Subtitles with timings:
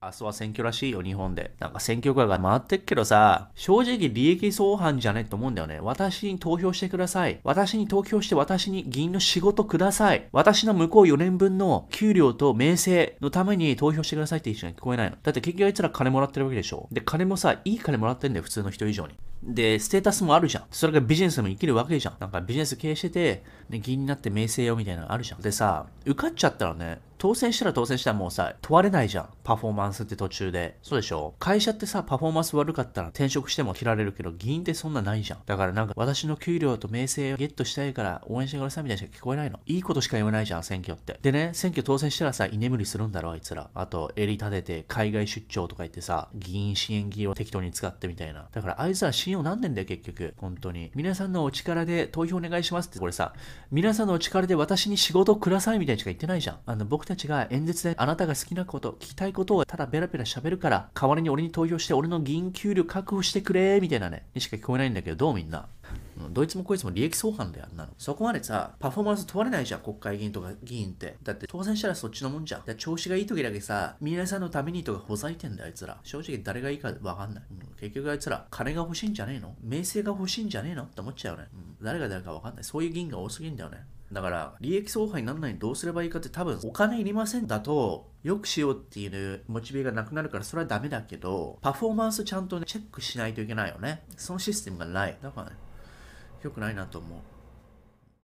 [0.00, 1.50] 明日は選挙らしいよ、日本で。
[1.58, 5.80] なんか選挙カーが回ってっけどさ、正直利益相反じゃねと思うんだよね。
[5.80, 7.40] 私に投票してください。
[7.42, 10.28] 私に投票して私に議員の仕事ください。
[10.30, 15.16] 私の向こう4年分の給料と名声のために投票してくださいって一緒に聞こえないの。
[15.20, 16.88] だって結局あいつら金もらってるわけでしょ。
[16.92, 19.14] で、金もさ、いい金もらってんだよ、普通の人以上に。
[19.42, 20.64] で、ステータスもあるじゃん。
[20.70, 22.14] それがビジネスでも生きるわけじゃん。
[22.20, 25.40] なんかビジネス経営してて、ね、議員になって名声よみたいなのあるじゃん。
[25.40, 29.28] でさ、受かっちゃったらね、当選したら当選したらもうさ、問われないじゃん。
[29.42, 30.78] パフォーマンスって途中で。
[30.82, 31.34] そうでしょ？
[31.38, 35.40] 会社ってさ、パフォーマンス悪かったら転職しても切られるけど、議員ってそんなないじゃん。
[35.44, 39.58] だからなんか、私の給料と名声をゲットしたいから応援してくださいみたいなしか聞こえないの。
[39.66, 41.18] いいことしか言わないじゃん、選挙って。
[41.20, 43.68] でね、選挙当選したらさ、居眠りするんだろ、あいつら。
[43.74, 48.46] あと、襟立てて、海外出張とか言ってさ、議員支援議を適当に使ってみたいな。
[48.52, 50.34] だからあいつら信用なんねんだよ、結局。
[50.36, 50.92] 本当に。
[50.94, 53.32] 皆さんのお力で投票お願いしますって、これさ、
[53.70, 56.58] 皆さんのお力で私に仕事くださいみたいにしか言ってないじゃん。
[56.64, 65.66] あの、僕たちが演説であなたが好きなこと、聞きたいことをただベラベラ喋るから、代わりに俺に投票して俺の議員給料確保してくれ、みたいなね、にしか聞こえないんだけど、どうみんな。
[66.30, 67.92] どいつもこいつも利益相反だよ、あんなの。
[67.96, 71.16] そこまでさ、パフォーマンス問われないじゃん、国会議員とか議員って。
[71.22, 72.64] だって当選したらそっちのもんじゃん。
[72.66, 75.98] だ調子がいい時だけさ、皆さんのためにとかほざいてんだよ、あいつら。
[76.02, 77.44] 正直誰がいいかわかんない。
[77.50, 79.54] うん、結局あいつら、金が欲しいんじゃねえの？
[79.62, 80.82] 名声が欲しいんじゃねえの？
[80.82, 81.44] って思っちゃうね。
[81.54, 82.64] うん、誰が誰かわかんない。
[82.64, 83.78] そういう議員が多すぎんだよね。
[84.12, 94.04] だから、利益相反にならないにどうすればいいかって多分、お金いりませんだと、よくしようっていうモチベがなくなるからそれはダメだけど、パフォーマンスちゃんと、ね、チェックしないといけないよね。
[94.16, 95.18] そのシステムがない。
[95.22, 95.56] だからね、
[96.42, 97.18] 良くないなと思う。